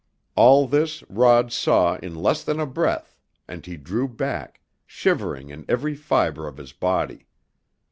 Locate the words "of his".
6.47-6.73